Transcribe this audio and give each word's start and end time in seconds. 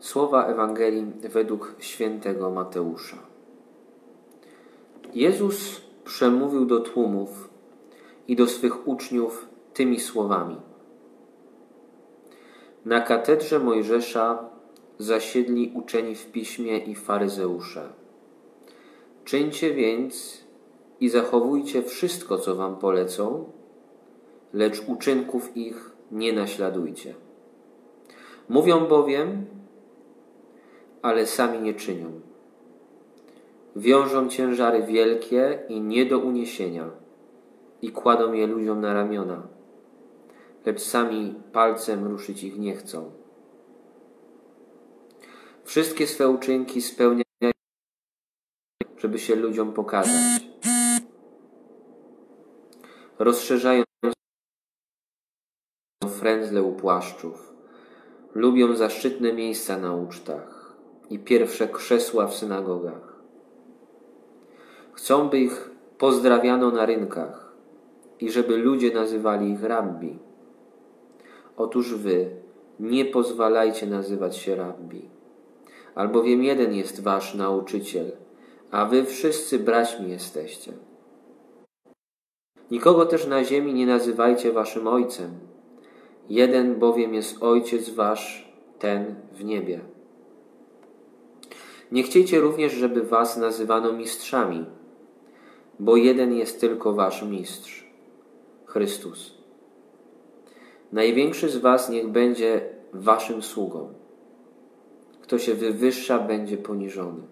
Słowa 0.00 0.46
Ewangelii 0.46 1.12
według 1.20 1.74
świętego 1.78 2.50
Mateusza. 2.50 3.16
Jezus 5.14 5.80
przemówił 6.04 6.66
do 6.66 6.80
tłumów 6.80 7.50
i 8.28 8.36
do 8.36 8.46
swych 8.46 8.88
uczniów 8.88 9.48
tymi 9.74 10.00
słowami. 10.00 10.56
Na 12.84 13.00
katedrze 13.00 13.58
Mojżesza 13.58 14.48
zasiedli 14.98 15.72
uczeni 15.74 16.14
w 16.14 16.32
piśmie 16.32 16.78
i 16.78 16.94
faryzeusze. 16.94 17.92
Czyńcie 19.24 19.74
więc 19.74 20.44
i 21.00 21.08
zachowujcie 21.08 21.82
wszystko, 21.82 22.38
co 22.38 22.56
wam 22.56 22.76
polecą, 22.76 23.52
lecz 24.52 24.82
uczynków 24.88 25.56
ich 25.56 25.90
nie 26.10 26.32
naśladujcie. 26.32 27.14
Mówią 28.48 28.86
bowiem, 28.86 29.46
ale 31.02 31.26
sami 31.26 31.60
nie 31.60 31.74
czynią. 31.74 32.20
Wiążą 33.76 34.28
ciężary 34.28 34.82
wielkie 34.82 35.58
i 35.68 35.80
nie 35.80 36.06
do 36.06 36.18
uniesienia 36.18 36.90
i 37.82 37.92
kładą 37.92 38.32
je 38.32 38.46
ludziom 38.46 38.80
na 38.80 38.94
ramiona, 38.94 39.48
lecz 40.66 40.80
sami 40.80 41.34
palcem 41.52 42.06
ruszyć 42.06 42.44
ich 42.44 42.58
nie 42.58 42.76
chcą. 42.76 43.10
Wszystkie 45.64 46.06
swe 46.06 46.28
uczynki 46.28 46.82
spełniają, 46.82 47.52
żeby 48.96 49.18
się 49.18 49.36
ludziom 49.36 49.72
pokazać. 49.72 50.42
Rozszerzają 53.18 53.84
frędzle 56.08 56.62
u 56.62 56.72
płaszczów. 56.72 57.54
Lubią 58.34 58.76
zaszczytne 58.76 59.32
miejsca 59.32 59.78
na 59.78 59.94
ucztach 59.94 60.57
i 61.10 61.18
pierwsze 61.18 61.68
krzesła 61.68 62.26
w 62.26 62.34
synagogach. 62.34 63.18
Chcą, 64.92 65.28
by 65.28 65.38
ich 65.38 65.70
pozdrawiano 65.98 66.70
na 66.70 66.86
rynkach 66.86 67.52
i 68.20 68.30
żeby 68.30 68.56
ludzie 68.56 68.94
nazywali 68.94 69.50
ich 69.50 69.62
rabbi. 69.62 70.18
Otóż 71.56 71.94
wy 71.94 72.30
nie 72.80 73.04
pozwalajcie 73.04 73.86
nazywać 73.86 74.36
się 74.36 74.56
rabbi, 74.56 75.08
albowiem 75.94 76.44
jeden 76.44 76.74
jest 76.74 77.02
wasz 77.02 77.34
nauczyciel, 77.34 78.12
a 78.70 78.84
wy 78.84 79.04
wszyscy 79.04 79.58
braćmi 79.58 80.10
jesteście. 80.10 80.72
Nikogo 82.70 83.06
też 83.06 83.26
na 83.26 83.44
ziemi 83.44 83.74
nie 83.74 83.86
nazywajcie 83.86 84.52
waszym 84.52 84.86
ojcem, 84.86 85.30
jeden 86.28 86.78
bowiem 86.78 87.14
jest 87.14 87.42
ojciec 87.42 87.90
wasz, 87.90 88.52
ten 88.78 89.14
w 89.32 89.44
niebie. 89.44 89.80
Nie 91.92 92.02
chciejcie 92.02 92.40
również, 92.40 92.72
żeby 92.72 93.02
was 93.02 93.36
nazywano 93.36 93.92
mistrzami, 93.92 94.66
bo 95.78 95.96
jeden 95.96 96.32
jest 96.32 96.60
tylko 96.60 96.92
wasz 96.92 97.22
mistrz 97.22 97.86
Chrystus. 98.66 99.34
Największy 100.92 101.48
z 101.48 101.56
was 101.56 101.88
niech 101.90 102.08
będzie 102.08 102.68
waszym 102.92 103.42
sługą. 103.42 103.92
Kto 105.22 105.38
się 105.38 105.54
wywyższa, 105.54 106.18
będzie 106.18 106.56
poniżony, 106.56 107.22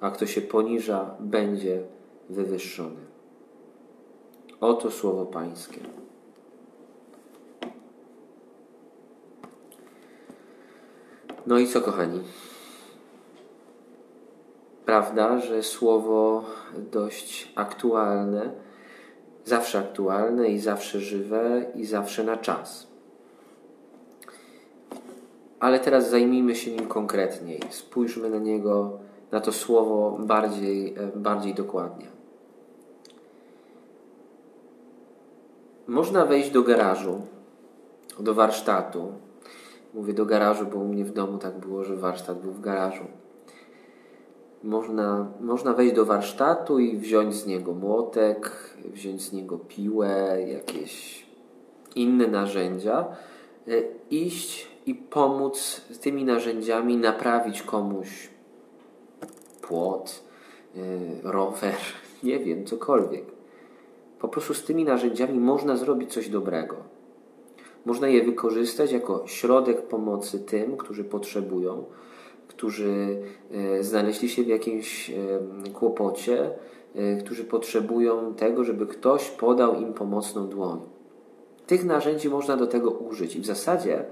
a 0.00 0.10
kto 0.10 0.26
się 0.26 0.40
poniża, 0.40 1.16
będzie 1.20 1.82
wywyższony. 2.30 3.00
Oto 4.60 4.90
słowo 4.90 5.26
Pańskie. 5.26 5.80
No 11.46 11.58
i 11.58 11.66
co, 11.66 11.80
kochani? 11.80 12.20
Prawda, 14.94 15.38
że 15.38 15.62
słowo 15.62 16.44
dość 16.92 17.52
aktualne, 17.54 18.50
zawsze 19.44 19.78
aktualne 19.78 20.48
i 20.48 20.58
zawsze 20.58 21.00
żywe 21.00 21.66
i 21.74 21.84
zawsze 21.84 22.24
na 22.24 22.36
czas. 22.36 22.86
Ale 25.60 25.80
teraz 25.80 26.10
zajmijmy 26.10 26.54
się 26.54 26.70
nim 26.70 26.86
konkretniej. 26.86 27.60
Spójrzmy 27.70 28.30
na 28.30 28.38
niego, 28.38 28.98
na 29.30 29.40
to 29.40 29.52
słowo 29.52 30.18
bardziej, 30.20 30.94
bardziej 31.14 31.54
dokładnie. 31.54 32.06
Można 35.86 36.26
wejść 36.26 36.50
do 36.50 36.62
garażu, 36.62 37.20
do 38.20 38.34
warsztatu. 38.34 39.12
Mówię 39.94 40.12
do 40.12 40.26
garażu, 40.26 40.66
bo 40.66 40.78
u 40.78 40.88
mnie 40.88 41.04
w 41.04 41.12
domu 41.12 41.38
tak 41.38 41.58
było, 41.58 41.84
że 41.84 41.96
warsztat 41.96 42.40
był 42.40 42.52
w 42.52 42.60
garażu. 42.60 43.04
Można, 44.64 45.32
można 45.40 45.72
wejść 45.72 45.94
do 45.94 46.04
warsztatu 46.04 46.78
i 46.78 46.96
wziąć 46.96 47.34
z 47.34 47.46
niego 47.46 47.72
młotek, 47.72 48.74
wziąć 48.84 49.22
z 49.22 49.32
niego 49.32 49.58
piłę, 49.58 50.36
jakieś 50.48 51.26
inne 51.94 52.26
narzędzia, 52.26 53.06
e, 53.68 53.72
iść 54.10 54.68
i 54.86 54.94
pomóc 54.94 55.80
tymi 56.00 56.24
narzędziami 56.24 56.96
naprawić 56.96 57.62
komuś 57.62 58.28
płot, 59.62 60.22
e, 60.76 60.80
rower, 61.22 61.76
nie 62.22 62.38
wiem, 62.38 62.66
cokolwiek. 62.66 63.24
Po 64.20 64.28
prostu 64.28 64.54
z 64.54 64.64
tymi 64.64 64.84
narzędziami 64.84 65.38
można 65.40 65.76
zrobić 65.76 66.12
coś 66.12 66.28
dobrego. 66.28 66.76
Można 67.84 68.08
je 68.08 68.22
wykorzystać 68.22 68.92
jako 68.92 69.22
środek 69.26 69.82
pomocy 69.82 70.40
tym, 70.40 70.76
którzy 70.76 71.04
potrzebują, 71.04 71.84
którzy 72.56 73.18
e, 73.50 73.84
znaleźli 73.84 74.28
się 74.28 74.42
w 74.42 74.46
jakimś 74.46 75.10
kłopocie, 75.74 76.50
e, 76.94 77.16
którzy 77.16 77.44
potrzebują 77.44 78.34
tego, 78.34 78.64
żeby 78.64 78.86
ktoś 78.86 79.30
podał 79.30 79.80
im 79.80 79.94
pomocną 79.94 80.48
dłoń. 80.48 80.80
Tych 81.66 81.84
narzędzi 81.84 82.28
można 82.28 82.56
do 82.56 82.66
tego 82.66 82.90
użyć 82.90 83.36
i 83.36 83.40
w 83.40 83.46
zasadzie 83.46 84.04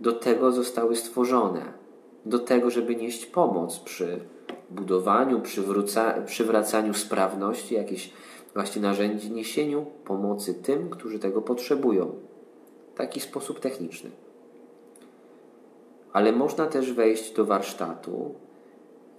do 0.00 0.12
tego 0.12 0.52
zostały 0.52 0.96
stworzone. 0.96 1.72
Do 2.26 2.38
tego, 2.38 2.70
żeby 2.70 2.96
nieść 2.96 3.26
pomoc 3.26 3.78
przy 3.78 4.20
budowaniu, 4.70 5.42
przywracaniu 6.26 6.94
sprawności 6.94 7.74
jakichś 7.74 8.10
właśnie 8.54 8.82
narzędzi, 8.82 9.30
niesieniu 9.30 9.86
pomocy 10.04 10.54
tym, 10.54 10.90
którzy 10.90 11.18
tego 11.18 11.42
potrzebują. 11.42 12.12
Taki 12.94 13.20
sposób 13.20 13.60
techniczny. 13.60 14.10
Ale 16.14 16.32
można 16.32 16.66
też 16.66 16.92
wejść 16.92 17.34
do 17.34 17.44
warsztatu, 17.44 18.34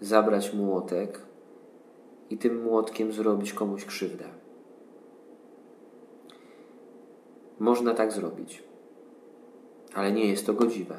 zabrać 0.01 0.53
młotek 0.53 1.22
i 2.29 2.38
tym 2.38 2.63
młotkiem 2.63 3.11
zrobić 3.11 3.53
komuś 3.53 3.85
krzywdę. 3.85 4.25
Można 7.59 7.94
tak 7.94 8.11
zrobić, 8.11 8.63
ale 9.94 10.11
nie 10.11 10.28
jest 10.28 10.45
to 10.45 10.53
godziwe. 10.53 10.95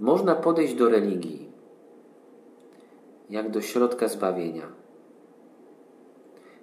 Można 0.00 0.34
podejść 0.34 0.74
do 0.74 0.88
religii 0.88 1.50
jak 3.30 3.50
do 3.50 3.60
środka 3.60 4.08
zbawienia. 4.08 4.66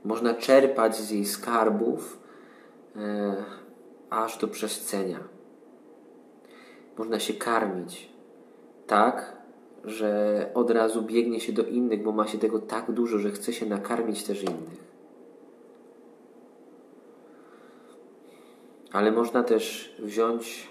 Można 0.03 0.33
czerpać 0.33 0.95
z 0.95 1.11
jej 1.11 1.25
skarbów 1.25 2.19
e, 2.95 3.35
aż 4.09 4.37
do 4.37 4.47
przescenia 4.47 5.36
można 6.97 7.19
się 7.19 7.33
karmić 7.33 8.09
tak, 8.87 9.37
że 9.83 10.51
od 10.53 10.71
razu 10.71 11.01
biegnie 11.01 11.39
się 11.39 11.53
do 11.53 11.63
innych, 11.63 12.03
bo 12.03 12.11
ma 12.11 12.27
się 12.27 12.37
tego 12.37 12.59
tak 12.59 12.91
dużo, 12.91 13.17
że 13.17 13.31
chce 13.31 13.53
się 13.53 13.65
nakarmić 13.65 14.23
też 14.23 14.43
innych. 14.43 14.87
Ale 18.91 19.11
można 19.11 19.43
też 19.43 19.95
wziąć 19.99 20.67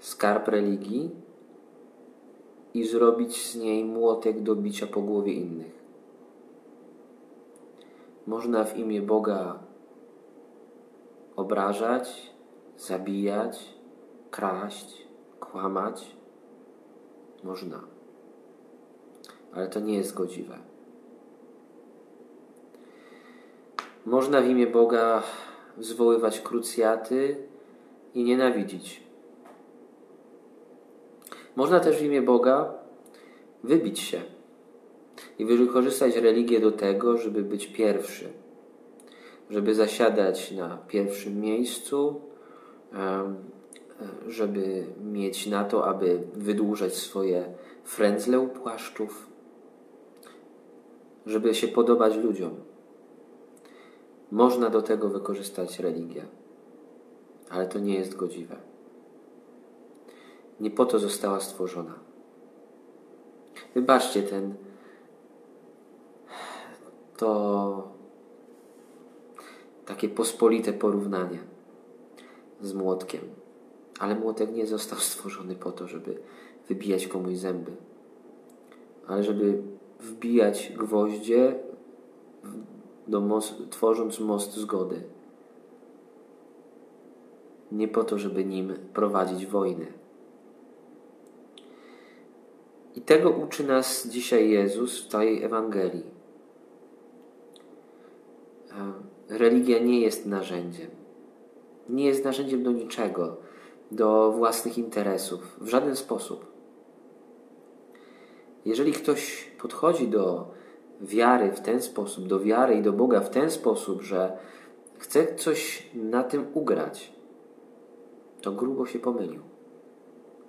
skarb 0.00 0.48
religii 0.48 1.10
i 2.74 2.84
zrobić 2.84 3.46
z 3.46 3.56
niej 3.56 3.84
młotek 3.84 4.42
do 4.42 4.56
bicia 4.56 4.86
po 4.86 5.00
głowie 5.00 5.32
innych. 5.32 5.78
Można 8.26 8.64
w 8.64 8.76
imię 8.76 9.02
Boga 9.02 9.58
obrażać, 11.36 12.32
zabijać, 12.76 13.74
kraść, 14.30 15.07
kłamać? 15.52 16.16
Można. 17.44 17.80
Ale 19.52 19.68
to 19.68 19.80
nie 19.80 19.94
jest 19.94 20.14
godziwe. 20.14 20.58
Można 24.06 24.40
w 24.40 24.46
imię 24.46 24.66
Boga 24.66 25.22
zwoływać 25.78 26.40
krucjaty 26.40 27.36
i 28.14 28.24
nienawidzić. 28.24 29.02
Można 31.56 31.80
też 31.80 31.96
w 31.96 32.04
imię 32.04 32.22
Boga 32.22 32.72
wybić 33.64 34.00
się 34.00 34.20
i 35.38 35.44
wykorzystać 35.44 36.16
religię 36.16 36.60
do 36.60 36.72
tego, 36.72 37.16
żeby 37.16 37.42
być 37.42 37.66
pierwszy, 37.66 38.28
żeby 39.50 39.74
zasiadać 39.74 40.52
na 40.52 40.78
pierwszym 40.88 41.40
miejscu, 41.40 42.20
żeby 44.28 44.86
mieć 45.04 45.46
na 45.46 45.64
to, 45.64 45.86
aby 45.86 46.22
wydłużać 46.34 46.94
swoje 46.94 47.54
frędzle 47.84 48.40
u 48.40 48.48
płaszczów, 48.48 49.26
żeby 51.26 51.54
się 51.54 51.68
podobać 51.68 52.16
ludziom. 52.16 52.54
Można 54.30 54.70
do 54.70 54.82
tego 54.82 55.08
wykorzystać 55.08 55.78
religię, 55.78 56.26
ale 57.50 57.66
to 57.66 57.78
nie 57.78 57.94
jest 57.94 58.16
godziwe. 58.16 58.56
Nie 60.60 60.70
po 60.70 60.86
to 60.86 60.98
została 60.98 61.40
stworzona. 61.40 61.94
Wybaczcie 63.74 64.22
ten 64.22 64.54
to 67.16 67.88
takie 69.86 70.08
pospolite 70.08 70.72
porównanie 70.72 71.38
z 72.60 72.74
młotkiem. 72.74 73.20
Ale 73.98 74.14
młotek 74.14 74.52
nie 74.52 74.66
został 74.66 74.98
stworzony 75.10 75.54
po 75.54 75.72
to, 75.72 75.88
żeby 75.88 76.18
wybijać 76.68 77.06
komuś 77.06 77.36
zęby, 77.36 77.72
ale 79.06 79.22
żeby 79.22 79.62
wbijać 80.00 80.72
gwoździe, 80.76 81.54
do 83.08 83.20
most, 83.20 83.70
tworząc 83.70 84.20
most 84.20 84.54
zgody. 84.54 85.02
Nie 87.72 87.88
po 87.88 88.04
to, 88.04 88.18
żeby 88.18 88.44
nim 88.44 88.74
prowadzić 88.94 89.46
wojny. 89.46 89.86
I 92.94 93.00
tego 93.00 93.30
uczy 93.30 93.64
nas 93.64 94.06
dzisiaj 94.06 94.50
Jezus 94.50 95.04
w 95.04 95.08
tej 95.08 95.42
Ewangelii. 95.44 96.04
Religia 99.28 99.78
nie 99.78 100.00
jest 100.00 100.26
narzędziem. 100.26 100.90
Nie 101.88 102.04
jest 102.04 102.24
narzędziem 102.24 102.62
do 102.62 102.72
niczego, 102.72 103.36
do 103.90 104.32
własnych 104.32 104.78
interesów, 104.78 105.56
w 105.60 105.68
żaden 105.68 105.96
sposób. 105.96 106.46
Jeżeli 108.64 108.92
ktoś 108.92 109.50
podchodzi 109.60 110.08
do 110.08 110.50
wiary 111.00 111.52
w 111.52 111.60
ten 111.60 111.82
sposób, 111.82 112.26
do 112.26 112.40
wiary 112.40 112.74
i 112.74 112.82
do 112.82 112.92
Boga 112.92 113.20
w 113.20 113.30
ten 113.30 113.50
sposób, 113.50 114.02
że 114.02 114.38
chce 114.98 115.34
coś 115.34 115.90
na 115.94 116.24
tym 116.24 116.46
ugrać, 116.54 117.12
to 118.42 118.52
grubo 118.52 118.86
się 118.86 118.98
pomylił. 118.98 119.42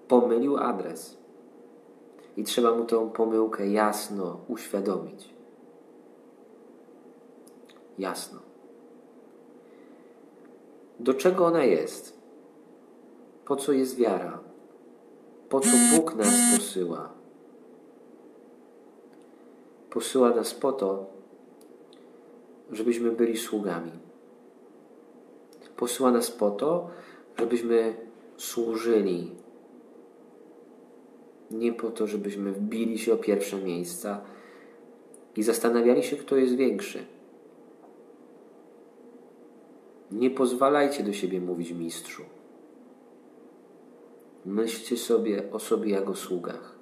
Pomylił 0.07 0.57
adres. 0.57 1.17
I 2.37 2.43
trzeba 2.43 2.75
mu 2.75 2.85
tą 2.85 3.09
pomyłkę 3.09 3.67
jasno 3.67 4.39
uświadomić. 4.47 5.33
Jasno. 7.97 8.39
Do 10.99 11.13
czego 11.13 11.45
ona 11.45 11.63
jest? 11.63 12.18
Po 13.49 13.55
co 13.55 13.71
jest 13.71 13.95
wiara? 13.95 14.39
Po 15.49 15.59
co 15.59 15.69
Bóg 15.95 16.15
nas 16.15 16.33
posyła? 16.55 17.13
Posyła 19.89 20.29
nas 20.29 20.53
po 20.53 20.71
to, 20.71 21.05
żebyśmy 22.71 23.11
byli 23.11 23.37
sługami. 23.37 23.91
Posyła 25.77 26.11
nas 26.11 26.31
po 26.31 26.51
to, 26.51 26.89
żebyśmy 27.37 27.95
służyli. 28.37 29.31
Nie 31.51 31.73
po 31.73 31.89
to, 31.89 32.07
żebyśmy 32.07 32.51
wbili 32.51 32.99
się 32.99 33.13
o 33.13 33.17
pierwsze 33.17 33.57
miejsca 33.57 34.21
i 35.35 35.43
zastanawiali 35.43 36.03
się, 36.03 36.15
kto 36.15 36.35
jest 36.35 36.55
większy. 36.55 37.05
Nie 40.11 40.29
pozwalajcie 40.29 41.03
do 41.03 41.13
siebie 41.13 41.41
mówić 41.41 41.71
mistrzu. 41.71 42.38
Myślcie 44.45 44.97
sobie 44.97 45.51
o 45.51 45.59
sobie 45.59 45.91
jako 45.91 46.15
sługach. 46.15 46.75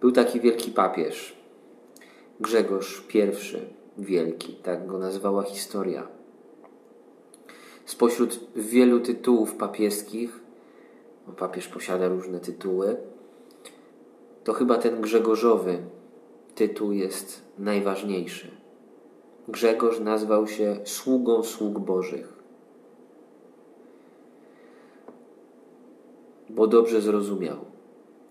Był 0.00 0.12
taki 0.12 0.40
wielki 0.40 0.70
papież, 0.70 1.36
Grzegorz 2.40 3.04
I 3.14 4.02
Wielki, 4.02 4.54
tak 4.54 4.86
go 4.86 4.98
nazwała 4.98 5.42
historia. 5.42 6.08
Spośród 7.84 8.40
wielu 8.56 9.00
tytułów 9.00 9.54
papieskich, 9.54 10.40
bo 11.26 11.32
papież 11.32 11.68
posiada 11.68 12.08
różne 12.08 12.40
tytuły, 12.40 12.96
to 14.44 14.52
chyba 14.52 14.78
ten 14.78 15.00
Grzegorzowy 15.00 15.78
tytuł 16.54 16.92
jest 16.92 17.42
najważniejszy. 17.58 18.50
Grzegorz 19.48 20.00
nazwał 20.00 20.46
się 20.46 20.76
sługą 20.84 21.42
sług 21.42 21.78
Bożych. 21.78 22.39
Bo 26.54 26.66
dobrze 26.66 27.00
zrozumiał, 27.00 27.56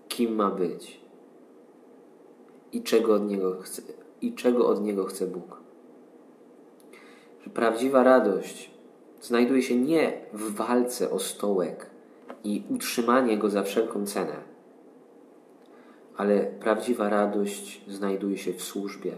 kim 0.08 0.34
ma 0.34 0.50
być 0.50 1.00
i 2.72 2.82
czego 2.82 3.14
od 3.14 3.28
niego 3.28 3.60
chce, 3.60 3.82
i 4.20 4.34
czego 4.34 4.68
od 4.68 4.82
niego 4.82 5.04
chce 5.04 5.26
Bóg. 5.26 5.60
Że 7.44 7.50
prawdziwa 7.50 8.02
radość 8.02 8.70
znajduje 9.20 9.62
się 9.62 9.76
nie 9.76 10.12
w 10.32 10.54
walce 10.54 11.10
o 11.10 11.18
stołek 11.18 11.90
i 12.44 12.62
utrzymanie 12.70 13.38
go 13.38 13.50
za 13.50 13.62
wszelką 13.62 14.06
cenę, 14.06 14.36
ale 16.16 16.40
prawdziwa 16.40 17.08
radość 17.08 17.84
znajduje 17.88 18.38
się 18.38 18.52
w 18.52 18.62
służbie 18.62 19.12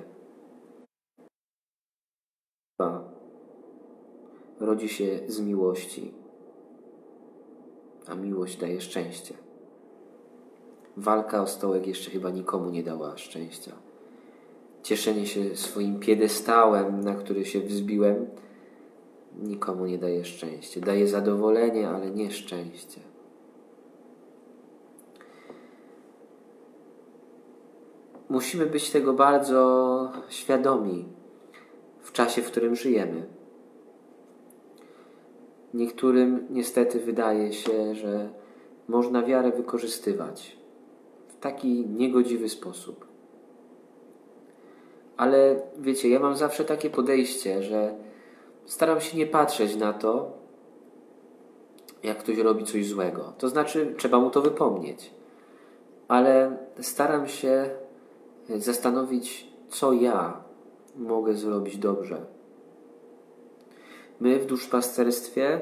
rodzi 4.64 4.88
się 4.88 5.20
z 5.26 5.40
miłości, 5.40 6.12
a 8.06 8.14
miłość 8.14 8.56
daje 8.56 8.80
szczęście. 8.80 9.34
Walka 10.96 11.42
o 11.42 11.46
stołek 11.46 11.86
jeszcze 11.86 12.10
chyba 12.10 12.30
nikomu 12.30 12.70
nie 12.70 12.82
dała 12.82 13.16
szczęścia. 13.16 13.72
Cieszenie 14.82 15.26
się 15.26 15.56
swoim 15.56 16.00
piedestałem, 16.00 17.00
na 17.00 17.14
który 17.14 17.44
się 17.44 17.60
wzbiłem, 17.60 18.26
nikomu 19.42 19.86
nie 19.86 19.98
daje 19.98 20.24
szczęścia. 20.24 20.80
Daje 20.80 21.08
zadowolenie, 21.08 21.88
ale 21.88 22.10
nie 22.10 22.30
szczęście. 22.30 23.00
Musimy 28.28 28.66
być 28.66 28.90
tego 28.90 29.12
bardzo 29.12 30.12
świadomi 30.28 31.04
w 32.00 32.12
czasie, 32.12 32.42
w 32.42 32.46
którym 32.46 32.76
żyjemy. 32.76 33.26
Niektórym 35.74 36.46
niestety 36.50 37.00
wydaje 37.00 37.52
się, 37.52 37.94
że 37.94 38.28
można 38.88 39.22
wiarę 39.22 39.52
wykorzystywać 39.52 40.56
w 41.28 41.36
taki 41.36 41.86
niegodziwy 41.86 42.48
sposób. 42.48 43.06
Ale 45.16 45.62
wiecie, 45.78 46.08
ja 46.08 46.20
mam 46.20 46.36
zawsze 46.36 46.64
takie 46.64 46.90
podejście, 46.90 47.62
że 47.62 47.94
staram 48.66 49.00
się 49.00 49.18
nie 49.18 49.26
patrzeć 49.26 49.76
na 49.76 49.92
to, 49.92 50.32
jak 52.02 52.18
ktoś 52.18 52.38
robi 52.38 52.64
coś 52.64 52.86
złego. 52.86 53.32
To 53.38 53.48
znaczy, 53.48 53.94
trzeba 53.96 54.18
mu 54.18 54.30
to 54.30 54.42
wypomnieć. 54.42 55.10
Ale 56.08 56.56
staram 56.80 57.28
się 57.28 57.70
zastanowić, 58.48 59.52
co 59.68 59.92
ja 59.92 60.44
mogę 60.96 61.34
zrobić 61.34 61.76
dobrze 61.76 62.26
My 64.22 64.38
w 64.38 64.46
duszpasterstwie, 64.46 65.60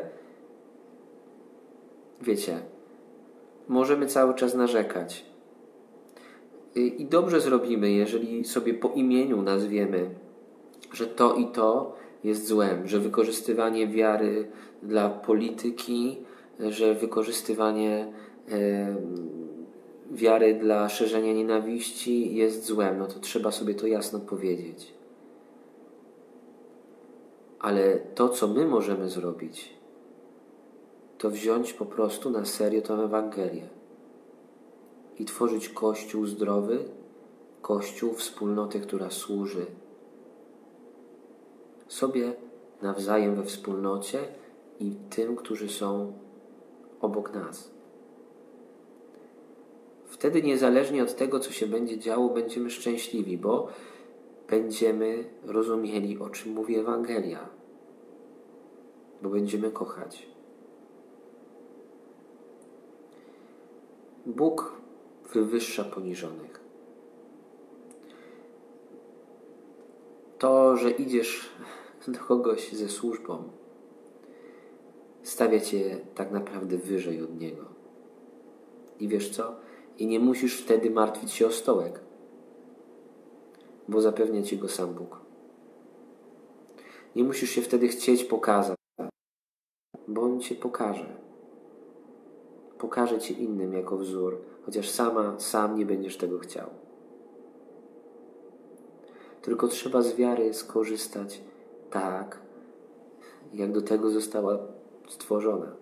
wiecie, 2.23 2.61
możemy 3.69 4.07
cały 4.07 4.35
czas 4.35 4.55
narzekać. 4.55 5.25
I 6.75 7.07
dobrze 7.11 7.41
zrobimy, 7.41 7.91
jeżeli 7.91 8.45
sobie 8.45 8.75
po 8.75 8.89
imieniu 8.89 9.43
nazwiemy, 9.43 10.11
że 10.93 11.07
to 11.07 11.35
i 11.35 11.47
to 11.47 11.97
jest 12.25 12.47
złem, 12.47 12.89
że 12.89 12.99
wykorzystywanie 12.99 13.87
wiary 13.89 14.51
dla 14.83 15.11
polityki, 15.11 16.19
że 16.61 16.95
wykorzystywanie 16.95 18.13
e, 18.51 18.97
wiary 20.11 20.55
dla 20.55 20.89
szerzenia 20.89 21.33
nienawiści 21.33 22.35
jest 22.35 22.65
złem, 22.65 22.99
no 22.99 23.07
to 23.07 23.21
trzeba 23.21 23.51
sobie 23.51 23.75
to 23.75 23.87
jasno 23.87 24.21
powiedzieć. 24.21 25.00
Ale 27.61 27.97
to, 27.97 28.29
co 28.29 28.49
my 28.49 28.67
możemy 28.67 29.09
zrobić, 29.09 29.75
to 31.19 31.31
wziąć 31.31 31.73
po 31.73 31.87
prostu 31.87 32.31
na 32.31 32.45
serio 32.45 32.83
tę 32.83 32.95
Ewangelię 32.95 33.69
i 35.19 35.25
tworzyć 35.25 35.69
Kościół 35.69 36.27
zdrowy, 36.27 36.85
Kościół, 37.63 38.15
wspólnotę, 38.15 38.81
która 38.81 39.11
służy 39.11 39.67
sobie 41.89 42.33
nawzajem 42.83 43.35
we 43.35 43.43
wspólnocie 43.43 44.19
i 44.81 44.95
tym, 45.11 45.37
którzy 45.37 45.69
są 45.69 46.13
obok 47.01 47.35
nas. 47.35 47.71
Wtedy, 50.07 50.43
niezależnie 50.43 51.03
od 51.03 51.17
tego, 51.17 51.41
co 51.41 51.53
się 51.53 51.67
będzie 51.67 51.99
działo, 51.99 52.29
będziemy 52.29 52.71
szczęśliwi, 52.71 53.39
bo 53.39 53.69
będziemy 54.51 55.25
rozumieli, 55.45 56.19
o 56.19 56.31
czym 56.31 56.53
mówi 56.53 56.79
Ewangelia, 56.79 57.49
bo 59.23 59.29
będziemy 59.29 59.71
kochać. 59.71 60.27
Bóg 64.27 64.73
wywyższa 65.33 65.85
poniżonych. 65.85 66.61
To, 70.39 70.77
że 70.77 70.91
idziesz 70.91 71.51
do 72.09 72.19
kogoś 72.19 72.73
ze 72.73 72.89
służbą, 72.89 73.43
stawia 75.23 75.61
cię 75.61 75.99
tak 76.15 76.31
naprawdę 76.31 76.77
wyżej 76.77 77.23
od 77.23 77.41
niego. 77.41 77.65
I 79.01 79.09
wiesz 79.09 79.31
co? 79.31 79.57
I 79.99 80.07
nie 80.07 80.21
musisz 80.21 80.61
wtedy 80.61 80.91
martwić 80.91 81.33
się 81.33 81.47
o 81.47 81.51
stołek, 81.51 82.01
bo 83.91 84.01
zapewnia 84.01 84.43
ci 84.43 84.59
go 84.59 84.69
sam 84.69 84.95
Bóg. 84.95 85.21
Nie 87.17 87.25
musisz 87.25 87.51
się 87.51 87.63
wtedy 87.63 87.89
chcieć 87.89 88.25
pokazać, 88.25 88.77
bo 90.09 90.23
on 90.23 90.41
cię 90.41 90.55
pokaże. 90.55 91.07
Pokaże 92.79 93.19
ci 93.19 93.43
innym 93.43 93.73
jako 93.73 93.97
wzór, 93.97 94.39
chociaż 94.67 94.91
sama, 94.91 95.41
sam 95.41 95.79
nie 95.79 95.87
będziesz 95.87 96.17
tego 96.17 96.39
chciał. 96.39 96.71
Tylko 99.43 99.69
trzeba 99.69 100.03
z 100.03 100.17
wiary 100.17 100.55
skorzystać 100.55 101.41
tak, 101.91 102.41
jak 103.55 103.73
do 103.73 103.83
tego 103.83 104.11
została 104.11 104.59
stworzona. 105.09 105.73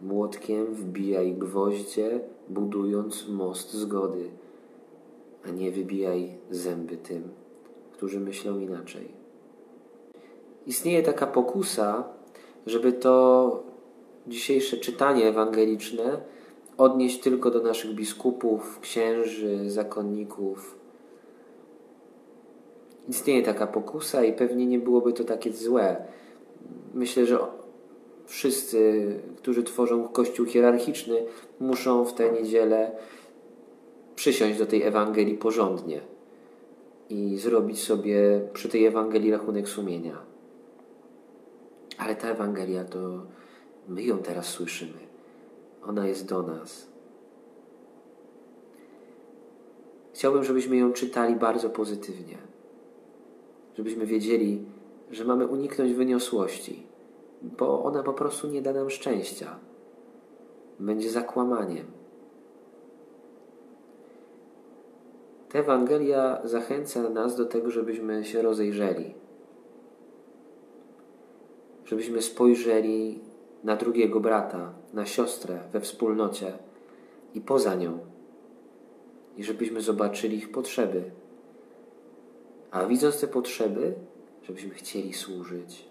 Młotkiem 0.00 0.66
wbijaj 0.66 1.32
gwoździe, 1.32 2.20
budując 2.48 3.28
most 3.28 3.74
zgody, 3.74 4.30
a 5.48 5.50
nie 5.50 5.70
wybijaj 5.70 6.34
zęby 6.50 6.96
tym, 6.96 7.28
którzy 7.92 8.20
myślą 8.20 8.58
inaczej. 8.58 9.08
Istnieje 10.66 11.02
taka 11.02 11.26
pokusa, 11.26 12.04
żeby 12.66 12.92
to 12.92 13.62
dzisiejsze 14.26 14.76
czytanie 14.76 15.28
ewangeliczne 15.28 16.20
odnieść 16.78 17.20
tylko 17.20 17.50
do 17.50 17.62
naszych 17.62 17.94
biskupów, 17.94 18.80
księży, 18.80 19.70
zakonników. 19.70 20.78
Istnieje 23.08 23.42
taka 23.42 23.66
pokusa 23.66 24.24
i 24.24 24.32
pewnie 24.32 24.66
nie 24.66 24.78
byłoby 24.78 25.12
to 25.12 25.24
takie 25.24 25.52
złe. 25.52 25.96
Myślę, 26.94 27.26
że 27.26 27.38
wszyscy, 28.26 29.06
którzy 29.36 29.62
tworzą 29.62 30.08
kościół 30.08 30.46
hierarchiczny, 30.46 31.24
muszą 31.60 32.04
w 32.04 32.14
tę 32.14 32.32
niedzielę 32.32 32.90
przysiąść 34.20 34.58
do 34.58 34.66
tej 34.66 34.82
Ewangelii 34.82 35.38
porządnie 35.38 36.00
i 37.08 37.36
zrobić 37.36 37.82
sobie 37.82 38.48
przy 38.52 38.68
tej 38.68 38.86
Ewangelii 38.86 39.30
rachunek 39.30 39.68
sumienia. 39.68 40.18
Ale 41.98 42.16
ta 42.16 42.28
Ewangelia 42.28 42.84
to 42.84 42.98
my 43.88 44.02
ją 44.02 44.18
teraz 44.18 44.46
słyszymy. 44.46 44.98
Ona 45.86 46.06
jest 46.06 46.28
do 46.28 46.42
nas. 46.42 46.86
Chciałbym, 50.14 50.44
żebyśmy 50.44 50.76
ją 50.76 50.92
czytali 50.92 51.36
bardzo 51.36 51.70
pozytywnie. 51.70 52.38
Żebyśmy 53.76 54.06
wiedzieli, 54.06 54.64
że 55.10 55.24
mamy 55.24 55.46
uniknąć 55.46 55.92
wyniosłości, 55.92 56.86
bo 57.42 57.84
ona 57.84 58.02
po 58.02 58.12
prostu 58.12 58.48
nie 58.48 58.62
da 58.62 58.72
nam 58.72 58.90
szczęścia. 58.90 59.58
Będzie 60.80 61.10
zakłamaniem. 61.10 61.99
Ta 65.52 65.58
Ewangelia 65.58 66.40
zachęca 66.44 67.10
nas 67.10 67.36
do 67.36 67.44
tego, 67.44 67.70
żebyśmy 67.70 68.24
się 68.24 68.42
rozejrzeli, 68.42 69.14
żebyśmy 71.84 72.22
spojrzeli 72.22 73.20
na 73.64 73.76
drugiego 73.76 74.20
brata, 74.20 74.72
na 74.92 75.06
siostrę 75.06 75.58
we 75.72 75.80
wspólnocie 75.80 76.52
i 77.34 77.40
poza 77.40 77.74
nią, 77.74 77.98
i 79.36 79.44
żebyśmy 79.44 79.80
zobaczyli 79.80 80.36
ich 80.36 80.52
potrzeby. 80.52 81.10
A 82.70 82.86
widząc 82.86 83.20
te 83.20 83.26
potrzeby, 83.26 83.94
żebyśmy 84.42 84.74
chcieli 84.74 85.12
służyć 85.12 85.88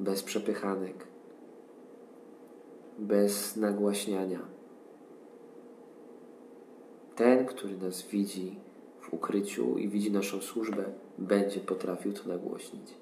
bez 0.00 0.22
przepychanek, 0.22 1.06
bez 2.98 3.56
nagłaśniania. 3.56 4.57
Ten, 7.18 7.46
który 7.46 7.76
nas 7.76 8.02
widzi 8.02 8.54
w 9.00 9.14
ukryciu 9.14 9.78
i 9.78 9.88
widzi 9.88 10.10
naszą 10.10 10.40
służbę, 10.40 10.84
będzie 11.18 11.60
potrafił 11.60 12.12
to 12.12 12.28
nagłośnić. 12.28 12.94